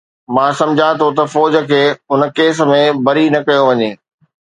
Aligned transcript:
مان 0.35 0.51
سمجهان 0.59 0.93
ٿو 0.99 1.07
ته 1.17 1.23
فوج 1.33 1.53
کي 1.69 1.83
ان 2.13 2.21
ڪيس 2.37 2.57
۾ 2.71 2.81
بري 3.05 3.25
نه 3.33 3.39
ڪيو 3.47 3.61
وڃي. 3.69 3.91